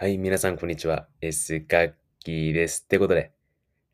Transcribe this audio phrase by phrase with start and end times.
[0.00, 1.08] はい、皆さんこんにちは。
[1.20, 2.84] S ガッキーです。
[2.86, 3.32] ってことで、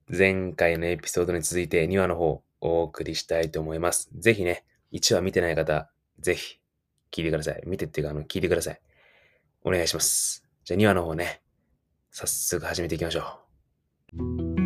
[0.08, 4.08] 前回のエピソードに続いて2話の方お送りしたいと思います。
[4.16, 5.90] ぜひね、1話見てない方、
[6.20, 6.60] ぜひ
[7.10, 7.62] 聞いてください。
[7.66, 8.80] 見てっていうか、あの、聞いてください。
[9.64, 10.44] お願いします。
[10.62, 11.42] じゃあ2話の方ね、
[12.12, 13.40] 早速始めていきましょ
[14.14, 14.56] う。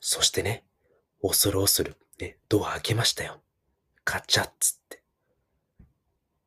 [0.00, 0.64] そしてね、
[1.22, 3.42] 恐る恐る、ね、ドア開けましたよ。
[4.04, 5.02] カチャッつって。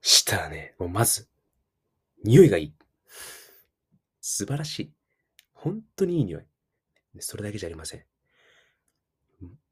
[0.02, 1.28] したらね、もうまず、
[2.24, 2.74] 匂いがいい。
[4.20, 4.94] 素晴らしい。
[5.54, 6.46] 本当にいい匂い。
[7.20, 8.06] それだけじゃありません。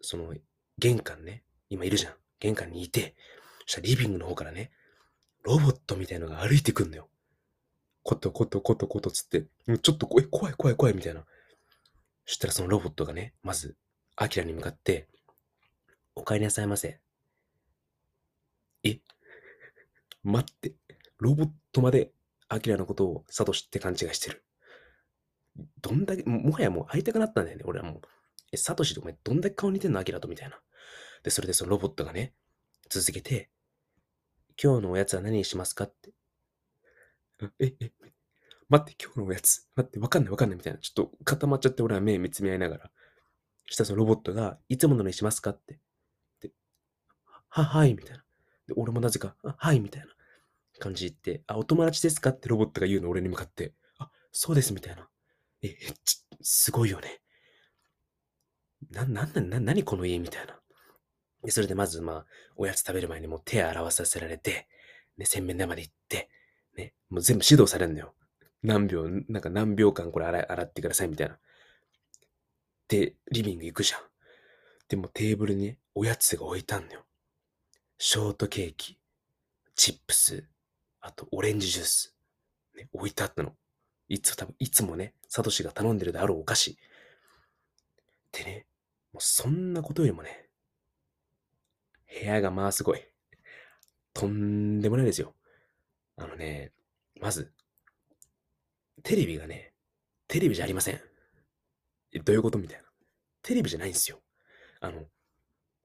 [0.01, 0.33] その、
[0.77, 2.13] 玄関ね、今いるじゃん。
[2.39, 3.15] 玄関にいて、
[3.65, 4.71] そしたらリビングの方からね、
[5.43, 7.09] ロボットみたいのが歩いてくんのよ。
[8.03, 9.45] コトコトコトコトつって、
[9.81, 11.25] ちょっと怖い怖い怖い怖いみたいな。
[12.25, 13.75] そしたらそのロボットがね、まず、
[14.21, 15.07] アキラに向かって、
[16.13, 16.99] お帰りなさいませ。
[18.83, 18.99] え？
[20.25, 20.73] 待って、
[21.19, 22.11] ロボットまで
[22.49, 24.43] アキラのことをサトシって勘違いしてる。
[25.81, 28.01] どんだけ、もはやもう会いたくなったんだよね、俺はもう。
[28.51, 30.01] え、サトシとお前どんだけ顔似てんの？
[30.01, 30.59] アキラとみたいな。
[31.23, 32.33] で、それでそのロボットがね、
[32.89, 33.49] 続けて、
[34.61, 35.85] 今日のおやつは何にしますか？
[35.85, 36.11] って。
[37.57, 37.91] え、え、
[38.67, 39.65] 待って、今日のおやつ？
[39.77, 40.79] 待って、わかんないわかんないみたいな。
[40.79, 42.91] ちょっと固まっちゃって俺は目見つめ合いながら。
[43.69, 45.51] したらそのロボットが、いつものにしますか？
[45.51, 45.79] って。
[46.41, 46.51] で、
[47.49, 48.23] は、はい、みたいな。
[48.67, 50.07] で、俺もなぜか、はい、みたいな
[50.79, 52.31] 感じで言って、あ、お友達ですか？
[52.31, 55.07] ってロボットが言うの俺に向かって、あ、そうです、みたいな。
[55.61, 57.21] え、ちすごいよね。
[58.91, 60.19] な、なんな、な、なにこの家？
[60.19, 60.59] みたいな。
[61.43, 64.67] で、それでまず、まあ、おやつ食べる前にもう手洗わさせられて、
[65.17, 66.29] ね、洗面台まで行って、
[66.75, 68.13] ね、もう全部指導されるんだよ。
[68.63, 71.37] 何秒、なんか何秒間これ洗洗ってくださいみたいな。
[72.89, 74.01] で、リビング行くじゃん。
[74.89, 77.05] でもテーブルにね、おやつが置いたんだよ。
[77.99, 78.97] ショートケーキ、
[79.75, 80.43] チップス、
[80.99, 82.15] あとオレンジジュース、
[82.75, 83.53] ね、置いてあったの。
[84.07, 86.77] いつ多分いつもね、サトシが頼んでるであろうお菓子。
[88.31, 88.65] でね、
[89.13, 90.49] もうそんなことよりもね、
[92.19, 93.05] 部屋がまあすごい。
[94.13, 95.35] とんでもないですよ。
[96.17, 96.71] あのね、
[97.21, 97.53] まず、
[99.03, 99.73] テレビがね、
[100.27, 101.08] テレビじゃありません。
[102.13, 102.57] えどういうこと？
[102.57, 102.83] みたいな。
[103.41, 104.19] テレビじゃないんですよ。
[104.81, 105.07] あの、デ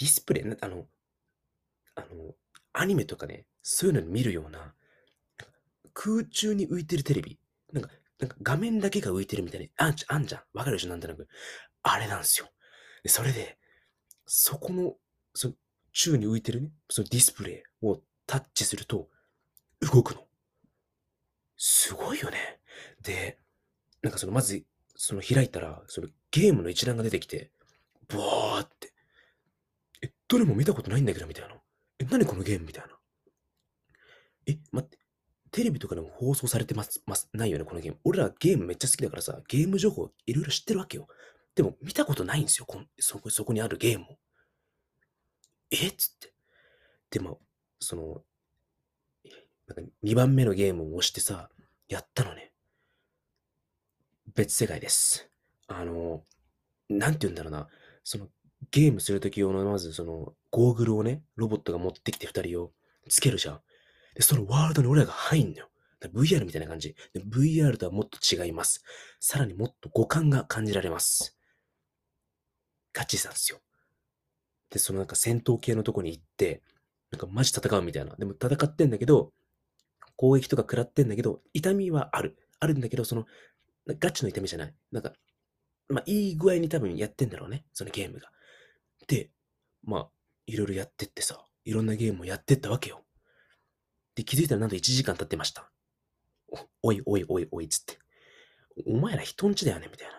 [0.01, 0.87] ィスプレイ、あの、
[1.95, 2.35] あの、
[2.73, 4.75] アニメとかね、そういうのに見るような、
[5.93, 7.39] 空中に浮いてるテレビ。
[7.73, 10.43] なんか、なんか画面だけが浮いてるみたいに、あんじゃん、あんじゃん。
[10.53, 10.89] わかるでしょ？
[10.91, 11.29] なんとなく。
[11.83, 12.49] あれなんですよ。
[13.03, 13.59] で、それで、
[14.27, 14.95] そこの、
[15.35, 15.55] その、
[15.93, 19.09] 宙に浮いてるね、そのディスプレイをタッチすると、
[19.81, 20.27] 動くの。
[21.57, 22.59] すごいよね。
[23.03, 23.39] で、
[24.03, 24.65] なんかその、まず、
[24.97, 27.51] その開いたら、そのゲームの一覧が出てきて、
[28.09, 28.93] ブワーって。
[30.03, 31.55] え、どれも見たことないんだけど、みたいな。
[31.99, 32.67] え、何このゲーム？
[32.67, 32.99] みたいな。
[34.47, 34.99] え、待って。
[35.51, 37.99] テレビとかでも放送されてます、ます、ないよね、このゲーム。
[38.05, 41.07] 俺らゲームめっちゃ好きだからさ、ゲーム情報いろいろ知ってるわけよ。
[41.55, 44.19] でも見たことないんですよ、こんそこ、そこにあるゲームを。
[45.71, 45.87] え？
[45.87, 46.33] っつって。
[47.11, 47.41] でも、
[47.79, 48.25] その、
[49.69, 51.49] なんか2番目のゲームを押してさ、
[51.89, 52.53] やったのね。
[54.37, 55.31] 別世界です。
[55.69, 56.23] あの、
[56.89, 57.69] なんて言うんだろうな。
[58.03, 58.27] その、
[58.73, 62.73] ゲームするとき用の、まずその、ゴーグルをね、ロボットが持ってきて2人を
[63.09, 63.61] つけるじゃん。
[64.17, 65.69] で、そのワールドに俺らが入んのよ。
[66.13, 66.97] VR みたいな感じ。
[67.15, 68.83] VR とはもっと違います。
[69.21, 71.39] さらにもっと五感が感じられます。
[72.93, 73.61] ガチなんですよ。
[74.71, 76.63] で、そのなんか戦闘系のとこに行って、
[77.13, 78.17] なんかマジ戦うみたいな。
[78.17, 79.33] でも戦ってんだけど、
[80.17, 82.37] 攻撃とか食らってんだけど、痛みはある。
[82.61, 83.27] あるんだけど、その、
[83.87, 84.75] ガチの痛みじゃない。
[84.93, 85.13] なんか、
[85.89, 87.65] まあ、いい具合に多分やってんだろうね。
[87.73, 88.31] そのゲームが。
[89.07, 89.31] で、
[89.83, 90.09] まあ、
[90.47, 93.05] いろいろやってってさ、いろんなゲームをやってったわけよ。
[94.15, 95.71] で、気づいたらなんと1時間経ってました。
[96.83, 97.99] おいおいおいおいつって。
[98.87, 99.89] お前ら人んちだよね？
[99.91, 100.15] みたいな。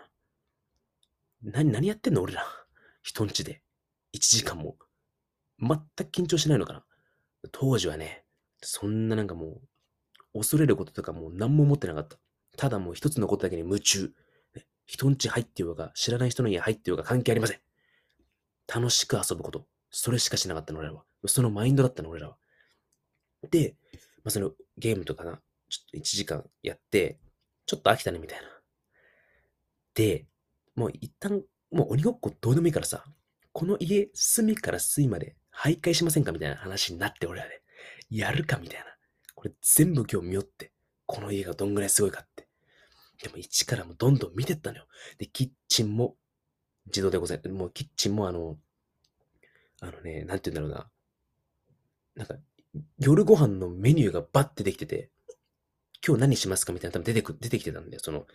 [1.54, 2.22] 何、何やってんの？
[2.22, 2.46] 俺ら。
[3.02, 3.62] 人んちで。
[4.14, 4.78] 1時間も。
[5.60, 6.86] 全く緊張しないのかな？
[7.52, 8.26] 当時はね、
[8.62, 9.62] そんななんかも
[10.34, 12.18] う、恐れることとかもう何も思ってなかった。
[12.56, 14.14] ただもう一つのことだけに夢中。
[14.56, 17.60] ね人んち入ってようが、知らない人の家入ってようが関係ありません。
[18.68, 19.66] 楽しく遊ぶこと。
[19.90, 21.04] それしかしなかったの俺らは。
[21.26, 22.38] そのマインドだったの俺らは。
[23.50, 23.76] で、
[24.24, 27.20] まあ、そのゲームとかな、ちょっと1時間やって、
[27.66, 28.46] ちょっと飽きたねみたいな。
[29.94, 30.26] で、
[30.76, 31.42] もう一旦、
[31.72, 33.04] もう鬼ごっこどうでもいいからさ、
[33.54, 37.62] この家隅から隅まで徘徊しませんかみたいな話になって俺らで、
[38.10, 38.86] やるかみたいな。
[39.34, 40.72] これ全部今日見よって、
[41.06, 42.28] この家がどんぐらいすごいかっ。
[43.22, 44.88] でも一からもどんどん見てったのよ。
[45.18, 46.16] で、キッチンも
[46.88, 48.58] 自動でござい、もうキッチンもあの、
[49.82, 50.90] あのね、なんて言うんだろうな。
[52.16, 52.36] なんか、
[53.00, 55.10] 夜ご飯のメニューがバッてできてて、
[56.06, 58.02] 今日何しますかみたいな多分出てく、出てきてたんだよ。
[58.04, 58.26] その、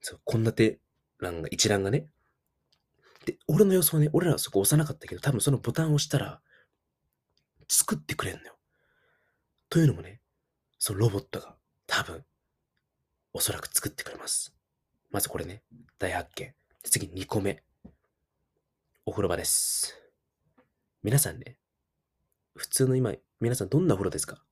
[0.00, 0.80] そう、献立
[1.18, 2.06] 欄が、一覧がね。
[3.26, 6.40] で、俺の予想ね、俺らはそこ押さなかったけど、多分そのボタンを押したら、
[7.68, 8.56] 作ってくれんのよ。
[9.68, 10.20] というのもね、
[10.78, 11.56] そのロボットが
[11.86, 12.24] 多分、
[13.32, 14.52] おそらく作ってくれます。
[15.10, 15.62] まずこれね、
[15.98, 16.52] 大発見。
[16.82, 17.62] 次2個目。
[19.06, 19.96] お風呂場です。
[21.02, 21.56] 皆さんね、
[22.56, 24.42] 普通の今、皆さんどんなお風呂ですか？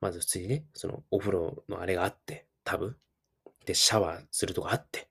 [0.00, 2.98] まず普通にね、そのお風呂のあれがあって、タブ
[3.64, 5.08] でシャワーするとこあって、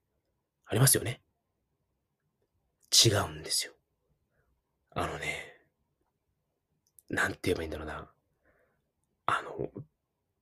[0.65, 1.21] ありますよね
[3.05, 3.73] 違うんですよ。
[4.91, 5.55] あのね、
[7.09, 8.09] なんて言えばいいんだろうな。
[9.25, 9.69] あの、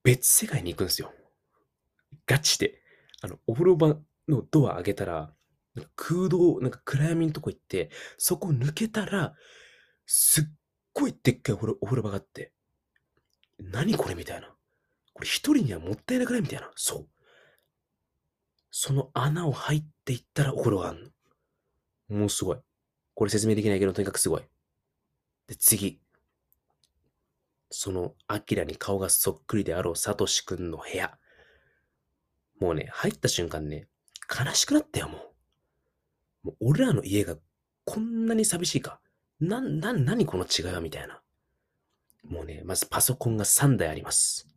[0.03, 1.13] 別世界に行くんですよ。
[2.29, 2.79] ガチで。
[3.21, 3.97] あの、お風呂場
[4.27, 5.33] のドア開けたら、
[5.73, 9.33] なんか空洞、なんか暗闇のとこ行って、そこ抜けたら、
[10.05, 10.43] すっ
[10.93, 12.53] ごいでっかいお風呂お風呂場があって、
[13.57, 14.55] 何これみたいな。
[15.13, 16.71] これ一人にはもったいなくないみたいな。
[16.75, 17.07] そう。
[18.71, 21.11] その穴を入っていったらお風呂がある
[22.09, 22.19] の。
[22.19, 22.57] もうすごい。
[23.15, 24.43] これ説明できないけど、とにかくすごい。
[25.47, 25.99] で、次。
[27.71, 31.17] その、アキラに顔がそっくりであろうサトシくんの部屋。
[32.59, 33.87] もうね、入った瞬間ね、
[34.29, 35.17] 悲しくなったよ、も
[36.43, 36.47] う。
[36.47, 37.37] もう俺らの家が
[37.85, 38.99] こんなに寂しいか。
[39.39, 41.21] な、な、なにこの違いはみたいな。
[42.23, 44.47] もうね、まずパソコンが3台あります。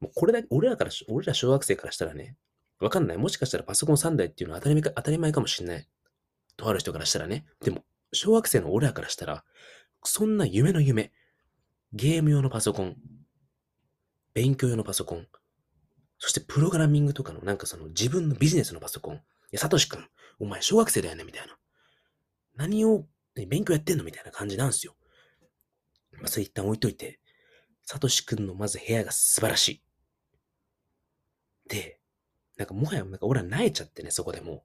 [0.00, 2.36] もうこれだけ、俺らから、俺ら小学生からしたらね、
[2.80, 3.18] わかんない。
[3.18, 5.86] もしかしたらパソコン3台っていうのは当たり前か当たり前かもしれない。
[6.56, 7.46] とある人からしたらね。
[7.62, 9.44] でも、小学生の俺らからしたら、
[10.02, 11.12] そんな夢の夢。
[11.92, 12.96] ゲーム用のパソコン、
[14.32, 15.26] 勉強用のパソコン、
[16.20, 19.16] そしてプログラミングとかのなんかその自分のビジネスのパソコン。
[19.16, 19.18] い
[19.52, 20.06] や、サトシ君、
[20.38, 21.56] お前小学生だよねみたいな。
[22.56, 24.04] 何を、ね勉強やってんの？
[24.04, 24.94] みたいな感じなんですよ。
[26.12, 27.20] まあ、それ一旦置いといて、
[27.84, 29.82] サトシ君のまず部屋が素晴らしい。
[31.68, 31.98] で、
[32.58, 34.64] なんかもはやなんか俺ら萎えちゃってね、そこでも。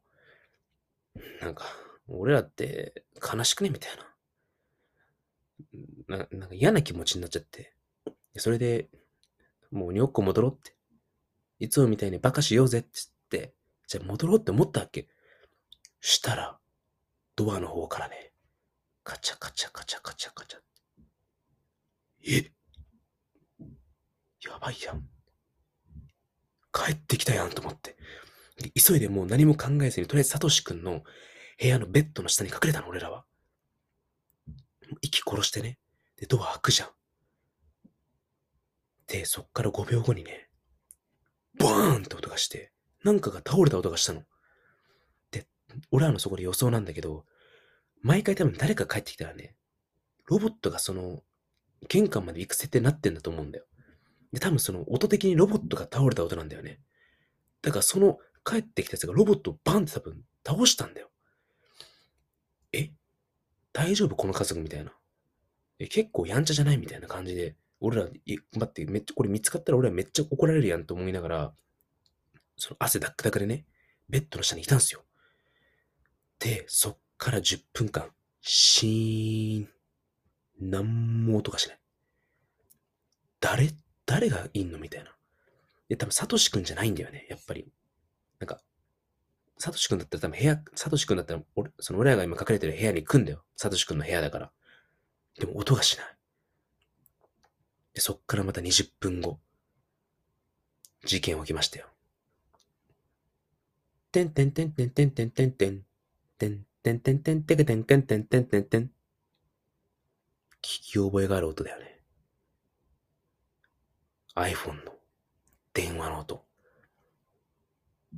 [1.42, 1.64] なんか、
[2.10, 3.70] 俺らって悲しくね？
[3.70, 3.92] みたい
[6.10, 6.18] な。
[6.18, 7.74] ななんか嫌な気持ちになっちゃって。
[8.36, 8.90] それで、
[9.72, 10.75] もうにょっこ戻ろうって。
[11.60, 12.90] いつもみたいにバカしようぜって
[13.32, 13.54] 言って、
[13.88, 15.08] じゃあ戻ろうって思ったわけ。
[16.02, 16.60] したら、
[17.36, 18.34] ドアの方からね、
[19.04, 20.60] カチャカチャカチャカチャカチャ。
[22.28, 22.52] え
[24.44, 25.08] やばいやん。
[26.74, 27.96] 帰ってきたやんと思って。
[28.74, 31.04] 急いでもう何も考えずに、とりあえずサトシ君の
[31.60, 33.26] 部屋のベッドの下に隠れたの、俺らは。
[35.02, 35.78] 息殺してね。
[36.18, 36.90] で、ドア開くじゃん。
[39.08, 42.72] で、そっから5秒後にね、ーンって音がして、
[43.04, 44.24] なんかが倒れた音がしたの。
[45.32, 45.48] で、
[45.92, 47.26] 俺らのそこで予想なんだけど、
[48.02, 49.56] 毎回多分誰か帰ってきたらね、
[50.28, 51.24] ロボットがその、
[51.88, 53.66] 玄関まで行く設定になってんだと思うんだよ。
[54.34, 56.80] で、多分その音的にロボットが倒れた音なんだよね。
[57.62, 61.10] だからその帰ってきたやつがロボットをバンって多分倒したんだよ。
[62.74, 62.92] え？
[63.74, 64.94] 大丈夫この家族みたいな。
[65.80, 66.78] え、結構やんちゃじゃない？
[66.78, 68.20] みたいな感じで、俺ら、待
[68.64, 71.54] って、めっちゃ、これ見つかったら俺らめっちゃ怒られるやんと思いながら、
[72.58, 73.66] その汗ダックダクでね、
[74.10, 75.04] ベッドの下にいたんですよ。
[76.40, 78.10] で、そっから10分間、
[78.42, 79.70] シーン、
[80.70, 81.80] なんも音がしない。
[83.40, 83.72] 誰、
[84.06, 85.16] 誰がいんのみたいな。
[85.90, 87.72] で、多分、サトシくんじゃないんだよね、やっぱり。
[88.40, 88.62] なんか、
[89.58, 93.44] サトシくんだったら多分部屋、サトシくんだったら、俺、その俺らが今隠れてる部屋に行くんだよ。
[93.56, 94.52] サトシくんの部屋だから。
[95.40, 96.18] でも音がしない。
[97.94, 99.40] で、そっからまた20分後、
[101.06, 101.88] 事件起きましたよ。
[104.16, 105.86] てんてんてんてんてんてんてんてん。
[106.38, 108.84] てんてんてんてんてけてんてんてんてんてんてん。
[108.84, 108.90] 聞
[110.62, 112.00] き覚えがある音だよね。
[114.36, 114.94] iPhone の
[115.74, 116.46] 電話の音。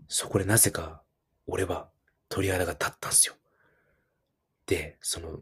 [0.08, 1.02] そこでなぜか、
[1.48, 1.90] 俺は
[2.30, 3.34] 鳥肌が立ったんすよ。
[4.68, 5.40] で、その、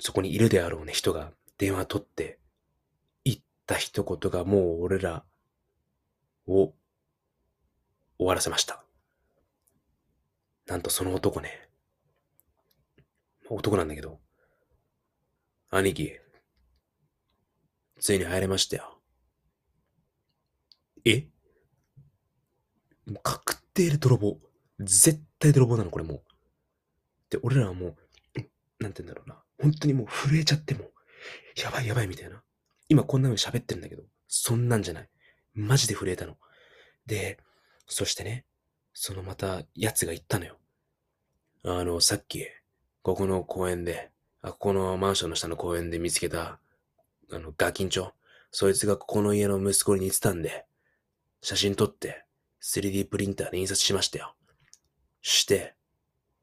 [0.00, 2.38] そこにいるであろうね、人が電話取って、
[3.24, 5.24] 言った一言がもう俺ら
[6.46, 6.74] を
[8.18, 8.83] 終わらせました。
[10.66, 11.68] なんとその男ね、
[13.48, 14.20] 男なんだけど、
[15.70, 16.18] 兄貴、
[18.00, 19.00] ついに入れましたよ。
[21.04, 21.26] え？
[23.06, 24.38] もう確定で泥棒。
[24.80, 26.22] 絶対泥棒なの、これもう。
[27.28, 27.96] で、俺らはもう、
[28.80, 29.42] なんて言うんだろうな。
[29.60, 30.90] 本当にもう震えちゃっても、
[31.62, 32.42] やばいやばいみたいな。
[32.88, 35.08] 今こんな風に喋ってるんだけど、そんなんじゃない。
[35.52, 36.38] マジで震えたの。
[37.04, 37.38] で、
[37.86, 38.46] そしてね、
[38.94, 40.56] そのまた奴が言ったのよ。
[41.64, 42.46] あの、さっき、
[43.02, 44.10] ここの公園で、
[44.40, 46.60] あ、ここのマンションの下の公園で見つけた、
[47.32, 48.12] あの、ガキンチョ。
[48.50, 50.64] そいつがここの家の息子に似てたんで、
[51.42, 52.24] 写真撮って
[52.62, 54.36] 3D プリンターで印刷しましたよ。
[55.22, 55.74] して、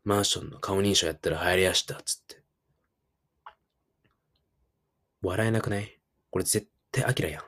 [0.03, 2.43] マンションの顔認証やったら入りやした、つって。
[5.21, 5.99] 笑えなくない？
[6.31, 7.43] これ絶対アキラやん。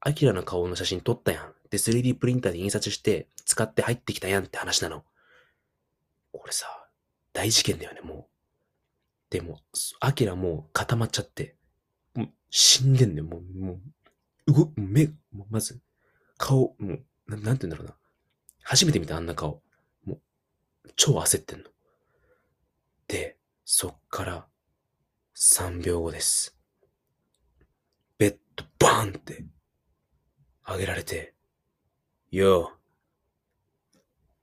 [0.00, 1.52] アキラの顔の写真撮ったやん。
[1.70, 5.02] で、3D プリンターで印刷して使って入ってきたやんって話なの。
[6.30, 6.66] これさ、
[7.32, 9.30] 大事件だよね、もう。
[9.30, 9.60] でも、
[9.98, 11.56] アキラもう固まっちゃって、
[12.14, 13.80] もう死んでんだよ、もう、も
[14.46, 15.08] う、動、目、
[15.48, 15.80] まず、
[16.36, 17.96] 顔、もうな、なんて言うんだろうな。
[18.62, 19.62] 初めて見たあんな顔。
[20.04, 20.20] もう、
[20.94, 21.64] 超焦ってんの。
[23.08, 24.46] で、そっから
[25.34, 26.58] 3秒後です。
[28.18, 29.46] ベッドバーンって
[30.68, 31.32] 上げられて、
[32.30, 32.75] よう、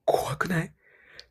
[0.06, 0.74] 怖くない？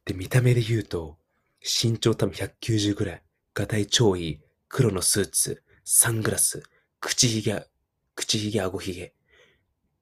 [0.04, 1.18] で、見た目で言うと、
[1.62, 3.22] 身長多分190ぐらい、
[3.54, 6.62] ガタイ超いい、黒のスーツ、サングラス、
[7.00, 7.66] 口ひげ、
[8.14, 9.14] 口ひげ、顎ひげ、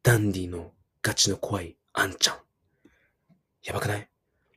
[0.02, 0.72] ダンディの
[1.02, 2.36] ガチの怖いあんちゃん。
[3.62, 4.08] やばくない？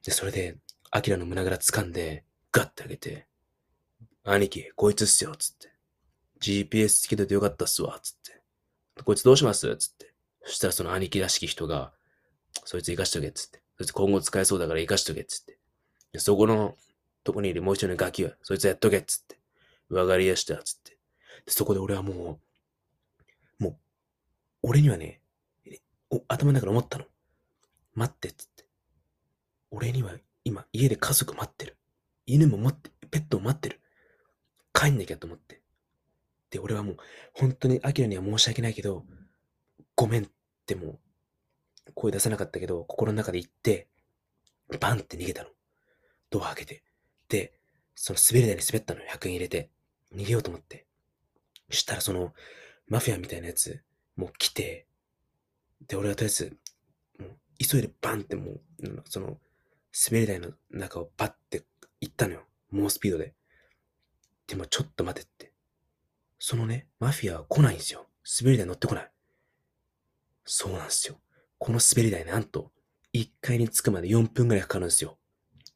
[0.05, 0.57] で、それで、
[0.91, 3.27] アキラの胸ぐら掴んで、ガッてあげて、
[4.23, 5.73] 兄貴、こいつっすよ、つって。
[6.39, 8.41] GPS つけててよかったっすわ、つって。
[9.03, 9.75] こいつどうします？
[9.77, 10.13] つって。
[10.43, 11.93] そしたらその兄貴らしき人が、
[12.65, 13.62] そいつ生かしとけ、つって。
[13.77, 15.57] そいつ今後使えそうだから生かしとけっ、つって。
[16.13, 16.75] でそこの
[17.23, 19.39] とこにいるもう一人のガキは、そいつやっとけ、つって。
[19.89, 20.97] 上がりやした、つって。
[21.45, 22.39] でそこで俺はも
[23.59, 23.77] う、もう、
[24.63, 25.21] 俺にはね、
[26.09, 27.05] お頭の中で思ったの。
[27.95, 28.65] 待ってっ、つって。
[29.71, 30.11] 俺には
[30.45, 31.77] 今家で家族待ってる。
[32.25, 33.79] 犬も待って、ペットも待ってる。
[34.73, 35.61] 帰んなきゃと思って。
[36.49, 36.97] で、俺はもう、
[37.33, 39.03] 本当にアキラには申し訳ないけど、
[39.95, 40.27] ごめんっ
[40.65, 40.99] てもう、
[41.93, 43.87] 声出さなかったけど、心の中で言って、
[44.79, 45.49] バンって逃げたの。
[46.29, 46.83] ドア開けて。
[47.29, 47.53] で、
[47.95, 49.01] その滑り台に滑ったの。
[49.01, 49.69] 100円入れて。
[50.15, 50.85] 逃げようと思って。
[51.69, 52.33] そしたらその、
[52.87, 53.81] マフィアみたいなやつ、
[54.15, 54.87] もう来て、
[55.87, 56.57] で、俺はとりあえず、
[57.19, 58.59] もう急いでバンってもう、
[59.05, 59.39] その、
[60.09, 61.63] 滑り台の中をバッて
[62.01, 62.43] 行ったのよ。
[62.71, 63.33] 猛スピードで。
[64.47, 65.53] でもちょっと待てって。
[66.39, 68.07] そのね、マフィアは来ないんですよ。
[68.39, 69.11] 滑り台乗ってこない。
[70.45, 71.19] そうなんですよ。
[71.63, 72.73] この滑り台なんと、
[73.13, 75.17] 1階に着くまで4分ぐらいかかるんですよ。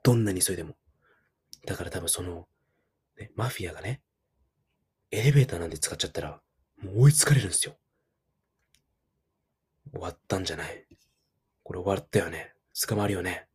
[0.03, 0.75] どんなに急いでも。
[1.65, 2.45] だから多分その、
[3.17, 4.01] ね、マフィアがね、
[5.11, 6.41] エレベーターなんて使っちゃったら、
[6.83, 7.77] もう追いつかれるんですよ。
[9.93, 10.85] 終わったんじゃない
[11.63, 12.53] これ終わったよね。
[12.85, 13.47] 捕まるよね。